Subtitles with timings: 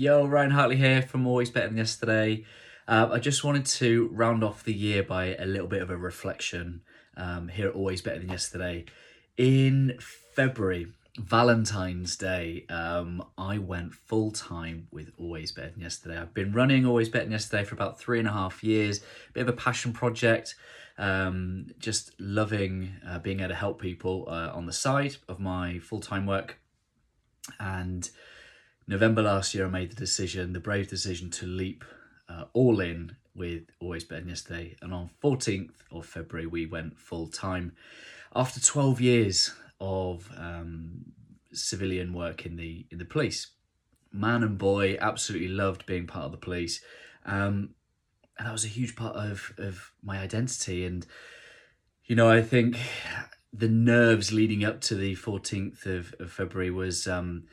[0.00, 2.44] Yo, Ryan Hartley here from Always Better Than Yesterday.
[2.86, 5.96] Uh, I just wanted to round off the year by a little bit of a
[5.96, 6.82] reflection
[7.16, 8.84] um, here at Always Better Than Yesterday.
[9.36, 9.98] In
[10.36, 10.86] February,
[11.18, 16.16] Valentine's Day, um, I went full time with Always Better Than Yesterday.
[16.16, 19.00] I've been running Always Better Than Yesterday for about three and a half years,
[19.32, 20.54] bit of a passion project.
[20.96, 25.80] Um, just loving uh, being able to help people uh, on the side of my
[25.80, 26.60] full time work.
[27.58, 28.08] And
[28.88, 31.84] November last year, I made the decision, the brave decision to leap
[32.26, 34.76] uh, all in with Always Better Than Yesterday.
[34.80, 37.72] And on 14th of February, we went full time.
[38.34, 41.12] After 12 years of um,
[41.52, 43.48] civilian work in the in the police,
[44.10, 46.80] man and boy, absolutely loved being part of the police.
[47.26, 47.74] Um,
[48.38, 50.86] and that was a huge part of, of my identity.
[50.86, 51.06] And,
[52.04, 52.78] you know, I think
[53.52, 57.44] the nerves leading up to the 14th of, of February was um,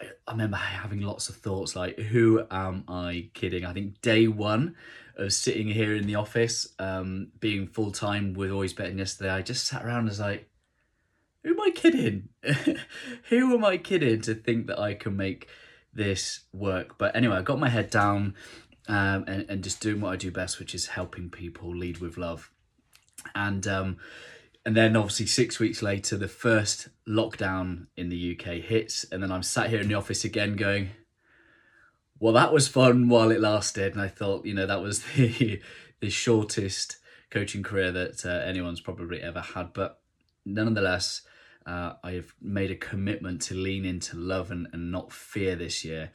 [0.00, 3.64] I, remember having lots of thoughts like, who am I kidding?
[3.64, 4.76] I think day one
[5.16, 9.42] of sitting here in the office, um, being full time with Always Than Yesterday, I
[9.42, 10.48] just sat around and was like,
[11.42, 12.28] who am I kidding?
[13.28, 15.48] who am I kidding to think that I can make
[15.92, 16.98] this work?
[16.98, 18.34] But anyway, I got my head down
[18.88, 22.16] um, and, and just doing what I do best, which is helping people lead with
[22.16, 22.50] love.
[23.34, 23.98] And um,
[24.64, 29.32] and then obviously six weeks later, the first lockdown in the UK hits, and then
[29.32, 30.90] I'm sat here in the office again going,
[32.20, 35.60] well, that was fun while it lasted, and I thought, you know, that was the
[36.00, 36.96] the shortest
[37.30, 40.00] coaching career that uh, anyone's probably ever had, but
[40.44, 41.22] nonetheless.
[41.64, 45.84] Uh, I have made a commitment to lean into love and, and not fear this
[45.84, 46.10] year,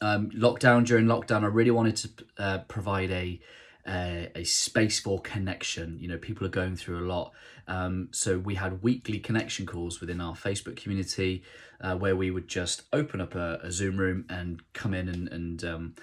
[0.00, 3.40] Um, lockdown during lockdown, I really wanted to uh, provide a
[3.84, 5.98] uh, a space for connection.
[5.98, 7.32] You know, people are going through a lot.
[7.66, 11.42] Um, so we had weekly connection calls within our Facebook community
[11.80, 15.28] uh, where we would just open up a, a Zoom room and come in and,
[15.28, 15.94] and um,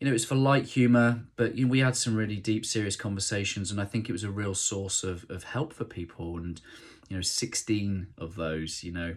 [0.00, 2.96] you know, it's for light humor, but you know, we had some really deep, serious
[2.96, 6.38] conversations, and I think it was a real source of, of help for people.
[6.38, 6.60] And
[7.08, 9.16] you know, sixteen of those, you know,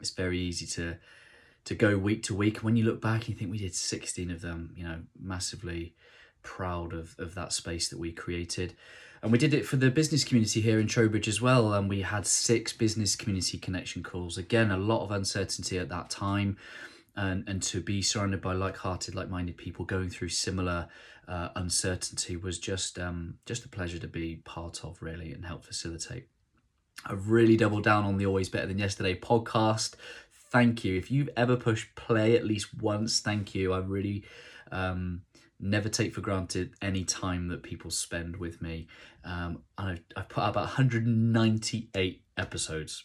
[0.00, 0.96] it's very easy to
[1.66, 2.58] to go week to week.
[2.58, 4.72] When you look back, you think we did sixteen of them.
[4.74, 5.94] You know, massively
[6.42, 8.74] proud of of that space that we created.
[9.22, 11.72] And we did it for the business community here in Trowbridge as well.
[11.72, 14.36] And we had six business community connection calls.
[14.36, 16.58] Again, a lot of uncertainty at that time
[17.16, 20.88] and and to be surrounded by like-hearted like-minded people going through similar
[21.28, 25.64] uh, uncertainty was just um, just a pleasure to be part of really and help
[25.64, 26.28] facilitate.
[27.06, 29.94] I've really doubled down on the always better than yesterday podcast.
[30.50, 30.96] Thank you.
[30.96, 33.72] If you've ever pushed play at least once thank you.
[33.72, 34.24] I really
[34.70, 35.22] um,
[35.58, 38.86] never take for granted any time that people spend with me.
[39.24, 43.04] Um, I've, I've put out about 198 episodes.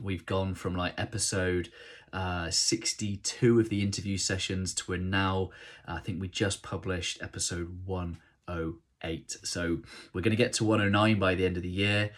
[0.00, 1.70] We've gone from like episode
[2.12, 5.50] uh, 62 of the interview sessions to a now,
[5.86, 9.36] uh, I think we just published episode 108.
[9.44, 9.78] So
[10.12, 12.10] we're going to get to 109 by the end of the year.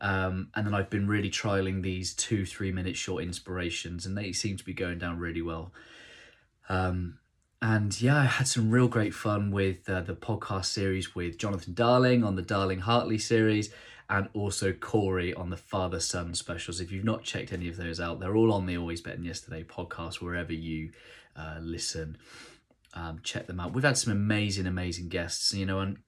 [0.00, 4.32] Um, and then I've been really trialing these two, three minute short inspirations, and they
[4.32, 5.72] seem to be going down really well.
[6.68, 7.18] Um,
[7.62, 11.72] and yeah, I had some real great fun with uh, the podcast series with Jonathan
[11.72, 13.70] Darling on the Darling Hartley series,
[14.08, 16.80] and also Corey on the father son specials.
[16.80, 19.64] If you've not checked any of those out, they're all on the Always Than Yesterday
[19.64, 20.92] podcast, wherever you
[21.34, 22.18] uh, listen.
[22.94, 23.74] Um, check them out.
[23.74, 25.98] We've had some amazing, amazing guests, you know, and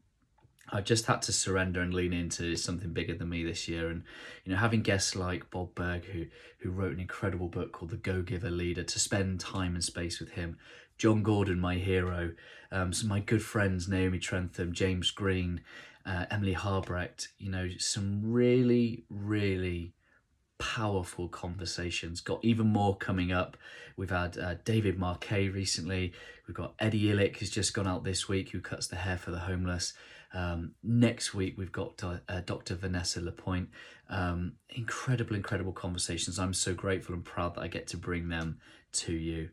[0.71, 3.89] I've just had to surrender and lean into something bigger than me this year.
[3.89, 4.05] And,
[4.45, 6.27] you know, having guests like Bob Burg, who,
[6.61, 10.21] who wrote an incredible book called The Go Giver Leader, to spend time and space
[10.21, 10.59] with him.
[10.99, 12.33] Jon Gordon, my hero.
[12.71, 15.63] Um, some my good friends, Naomi Trentham, James Green,
[16.07, 19.93] uh, Emily Harbrecht, you know, some really, really
[20.59, 22.21] powerful conversations.
[22.21, 23.57] Got even more coming up.
[23.97, 26.13] We've had uh, David Marquet recently.
[26.47, 29.31] We've got Eddie Illick, who's just gone out this week, who cuts the hair for
[29.31, 29.93] the homeless.
[30.35, 32.75] Um, next week, we've got uh, Dr.
[32.75, 33.71] Vanessa Lapointe.
[34.11, 36.39] Um, incredible, incredible conversations.
[36.39, 38.59] I'm so grateful and proud that I get to bring them
[38.93, 39.51] to you.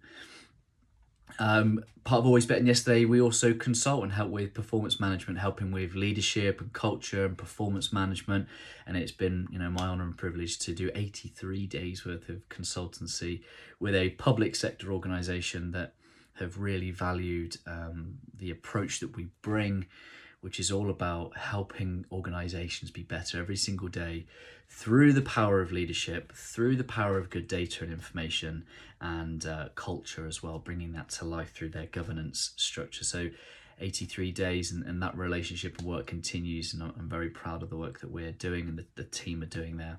[1.40, 5.72] Um, part of Always Than Yesterday, we also consult and help with performance management, helping
[5.72, 8.48] with leadership and culture and performance management.
[8.86, 12.48] And it's been, you know, my honor and privilege to do 83 days worth of
[12.50, 13.42] consultancy
[13.80, 15.94] with a public sector organization that
[16.36, 19.86] have really valued um, the approach that we bring
[20.46, 24.28] which is all about helping organizations be better every single day
[24.70, 28.64] through the power of leadership, through the power of good data and information,
[29.02, 33.04] and uh, culture as well, bringing that to life through their governance structure.
[33.04, 33.32] So,
[33.82, 37.78] 83 days, and, and that relationship and work continues, and I'm very proud of the
[37.78, 39.98] work that we're doing and the, the team are doing there.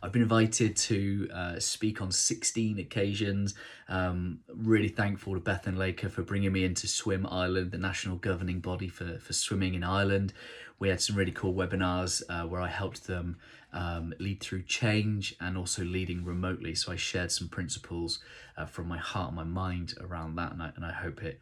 [0.00, 3.54] I've been invited to uh, speak on 16 occasions.
[3.88, 8.60] Um, really thankful to Bethan Laker for bringing me into Swim Ireland, the national governing
[8.60, 10.32] body for, for swimming in Ireland.
[10.78, 13.38] We had some really cool webinars uh, where I helped them
[13.72, 16.76] um, lead through change and also leading remotely.
[16.76, 18.20] So I shared some principles
[18.56, 21.40] uh, from my heart and my mind around that, and I, and I hope it.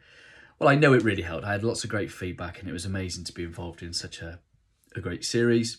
[0.57, 1.45] Well, I know it really helped.
[1.45, 4.23] I had lots of great feedback, and it was amazing to be involved in such
[4.23, 4.39] a,
[4.95, 5.77] a great series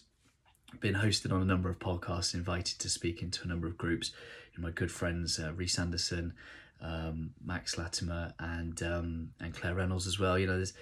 [0.81, 4.13] been hosted on a number of podcasts, invited to speak into a number of groups.
[4.53, 6.35] You know, my good friends uh, Reese Anderson,
[6.81, 10.39] um, Max Latimer, and um, and Claire Reynolds as well.
[10.39, 10.75] You know, there's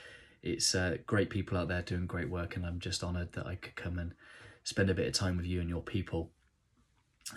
[0.43, 3.57] it's uh, great people out there doing great work, and I'm just honoured that I
[3.57, 4.13] could come and
[4.65, 6.31] spend a bit of time with you and your people.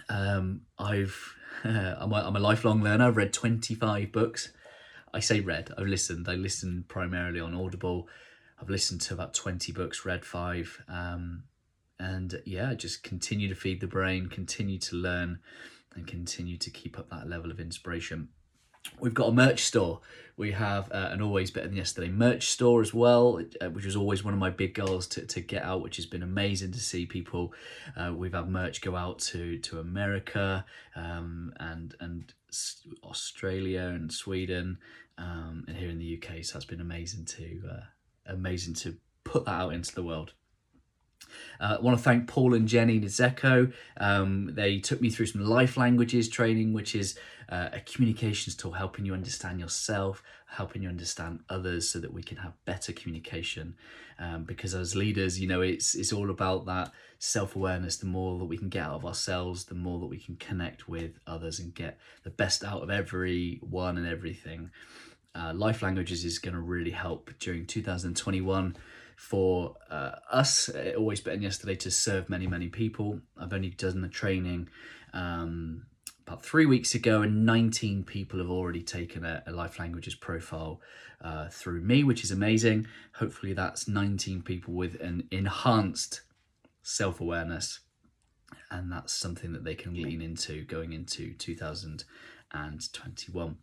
[0.10, 3.08] Um, I've I'm, a, I'm a lifelong learner.
[3.08, 4.52] I've read 25 books.
[5.14, 5.72] I say read.
[5.78, 6.28] I've listened.
[6.28, 8.08] I listened primarily on Audible.
[8.62, 10.84] I've listened to about 20 books, read five.
[10.88, 11.44] Um,
[12.00, 15.40] and yeah, just continue to feed the brain, continue to learn,
[15.96, 18.30] and continue to keep up that level of inspiration.
[19.00, 20.00] We've got a merch store.
[20.38, 23.98] We have uh, an Always Better Than Yesterday merch store as well, uh, which was
[23.98, 26.80] always one of my big goals to, to get out, which has been amazing to
[26.80, 27.54] see people.
[27.98, 32.34] Uh, we've had merch go out to, to America um, and, and
[33.04, 34.78] Australia and Sweden
[35.18, 36.44] um, and here in the UK.
[36.46, 37.84] So that's been amazing to, uh,
[38.28, 38.96] amazing to
[39.26, 40.34] put that out into the world.
[41.60, 43.74] Uh, I want to thank Paul and Jenny Nizeko.
[43.98, 47.18] Um, they took me through some life languages training, which is
[47.50, 52.24] uh, a communications tool helping you understand yourself, helping you understand others so that we
[52.24, 53.76] can have better communication.
[54.20, 57.98] Um, because as leaders, you know, it's, it's all about that self awareness.
[57.98, 60.88] The more that we can get out of ourselves, the more that we can connect
[60.88, 64.72] with others and get the best out of everyone and everything.
[65.36, 68.76] Uh, life languages is going to really help during 2021
[69.20, 73.20] for uh, us, it always better than yesterday to serve many, many people.
[73.38, 74.70] I've only done the training
[75.12, 75.88] um,
[76.26, 80.80] about three weeks ago, and 19 people have already taken a, a Life Languages profile
[81.20, 82.88] uh, through me, which is amazing.
[83.16, 86.22] Hopefully, that's 19 people with an enhanced
[86.82, 87.82] self awareness,
[88.72, 93.58] and that's something that they can lean into going into 2021.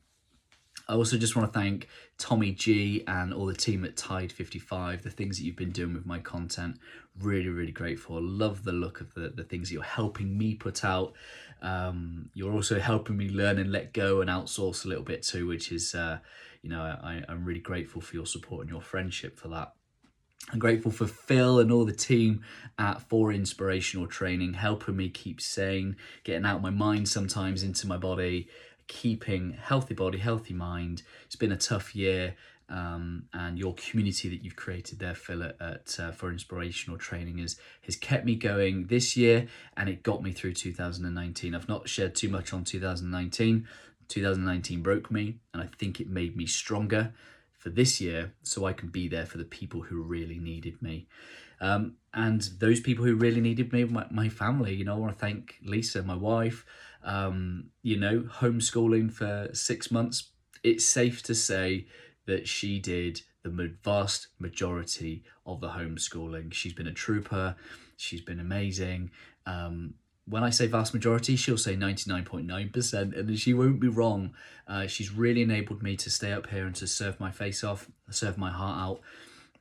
[0.88, 5.02] I also just want to thank Tommy G and all the team at Tide 55,
[5.02, 6.78] the things that you've been doing with my content.
[7.20, 8.20] Really, really grateful.
[8.22, 11.14] Love the look of the, the things you're helping me put out.
[11.60, 15.46] Um, you're also helping me learn and let go and outsource a little bit too,
[15.46, 16.18] which is, uh,
[16.62, 19.72] you know, I, I'm really grateful for your support and your friendship for that.
[20.52, 22.42] I'm grateful for Phil and all the team
[22.78, 27.96] at For Inspirational Training, helping me keep sane, getting out my mind sometimes into my
[27.96, 28.48] body,
[28.88, 31.02] keeping healthy body, healthy mind.
[31.24, 32.36] It's been a tough year,
[32.68, 37.56] um, and your community that you've created there, Phil, at, uh, for inspirational training has
[37.82, 41.54] has kept me going this year, and it got me through 2019.
[41.54, 43.66] I've not shared too much on 2019.
[44.08, 47.12] 2019 broke me, and I think it made me stronger
[47.58, 51.08] for this year, so I can be there for the people who really needed me.
[51.60, 55.12] Um, and those people who really needed me, my, my family, you know, I want
[55.12, 56.64] to thank Lisa, my wife,
[57.04, 60.30] um, you know, homeschooling for six months
[60.66, 61.86] it's safe to say
[62.26, 66.52] that she did the vast majority of the homeschooling.
[66.52, 67.54] She's been a trooper.
[67.96, 69.12] She's been amazing.
[69.46, 69.94] Um,
[70.28, 74.34] when I say vast majority, she'll say 99.9%, and she won't be wrong.
[74.66, 77.88] Uh, she's really enabled me to stay up here and to serve my face off,
[78.10, 79.00] serve my heart out.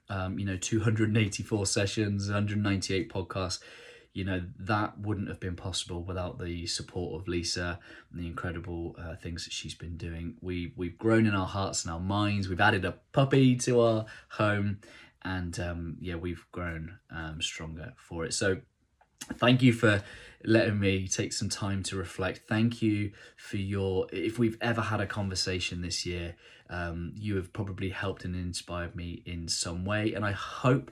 [0.09, 3.59] Um, you know, 284 sessions, 198 podcasts.
[4.13, 7.79] You know, that wouldn't have been possible without the support of Lisa
[8.11, 10.35] and the incredible uh, things that she's been doing.
[10.41, 12.47] We, we've grown in our hearts and our minds.
[12.47, 14.79] We've added a puppy to our home,
[15.23, 18.33] and um, yeah, we've grown um, stronger for it.
[18.33, 18.61] So,
[19.33, 20.03] thank you for
[20.43, 22.41] letting me take some time to reflect.
[22.47, 26.35] Thank you for your, if we've ever had a conversation this year,
[26.69, 30.13] um, you have probably helped and inspired me in some way.
[30.13, 30.91] And I hope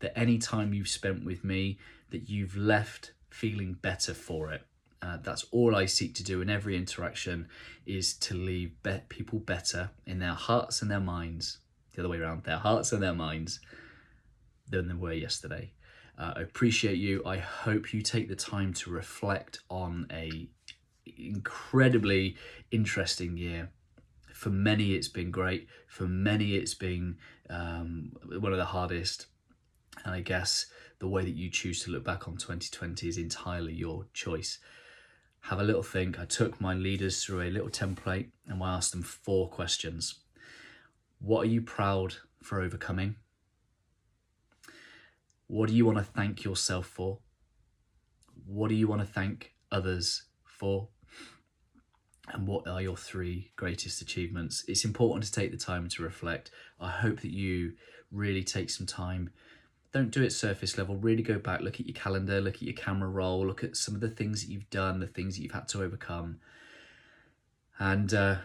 [0.00, 1.78] that any time you've spent with me,
[2.10, 4.62] that you've left feeling better for it.
[5.02, 7.48] Uh, that's all I seek to do in every interaction
[7.84, 11.58] is to leave be- people better in their hearts and their minds,
[11.92, 13.60] the other way around, their hearts and their minds
[14.68, 15.72] than they were yesterday.
[16.18, 17.22] Uh, I appreciate you.
[17.26, 20.48] I hope you take the time to reflect on a
[21.06, 22.36] incredibly
[22.70, 23.70] interesting year.
[24.44, 25.68] For many, it's been great.
[25.88, 27.16] For many, it's been
[27.48, 29.24] um, one of the hardest.
[30.04, 30.66] And I guess
[30.98, 34.58] the way that you choose to look back on 2020 is entirely your choice.
[35.44, 36.20] Have a little think.
[36.20, 40.16] I took my leaders through a little template and I asked them four questions.
[41.20, 43.16] What are you proud for overcoming?
[45.46, 47.20] What do you want to thank yourself for?
[48.44, 50.88] What do you want to thank others for?
[52.32, 54.64] And what are your three greatest achievements?
[54.66, 56.50] It's important to take the time to reflect.
[56.80, 57.74] I hope that you
[58.10, 59.30] really take some time.
[59.92, 60.96] Don't do it surface level.
[60.96, 63.94] Really go back, look at your calendar, look at your camera roll, look at some
[63.94, 66.38] of the things that you've done, the things that you've had to overcome,
[67.78, 68.36] and uh,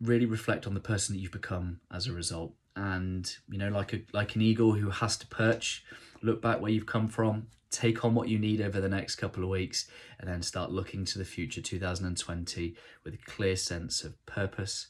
[0.00, 2.54] really reflect on the person that you've become as a result.
[2.74, 5.84] And you know, like a like an eagle who has to perch
[6.26, 9.42] look back where you've come from, take on what you need over the next couple
[9.42, 14.24] of weeks, and then start looking to the future 2020 with a clear sense of
[14.26, 14.88] purpose,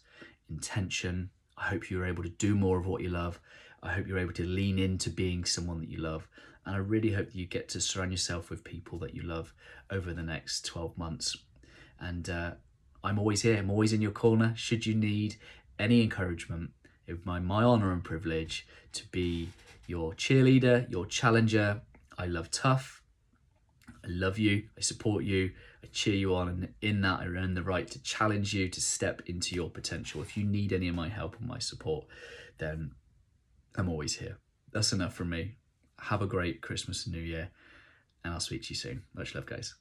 [0.48, 1.30] intention.
[1.56, 3.40] I hope you're able to do more of what you love.
[3.82, 6.26] I hope you're able to lean into being someone that you love.
[6.64, 9.52] And I really hope that you get to surround yourself with people that you love
[9.90, 11.36] over the next 12 months.
[12.00, 12.52] And uh,
[13.04, 14.52] I'm always here, I'm always in your corner.
[14.56, 15.36] Should you need
[15.78, 16.70] any encouragement,
[17.06, 19.50] it's my, my honor and privilege to be
[19.86, 21.82] your cheerleader, your challenger.
[22.18, 23.02] I love tough.
[24.04, 24.64] I love you.
[24.76, 25.52] I support you.
[25.82, 26.48] I cheer you on.
[26.48, 30.20] And in that, I earn the right to challenge you to step into your potential.
[30.22, 32.06] If you need any of my help and my support,
[32.58, 32.92] then
[33.76, 34.38] I'm always here.
[34.72, 35.56] That's enough from me.
[36.00, 37.50] Have a great Christmas and New Year.
[38.24, 39.02] And I'll speak to you soon.
[39.14, 39.74] Much love, guys.